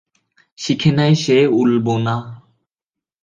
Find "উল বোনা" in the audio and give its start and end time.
1.59-2.15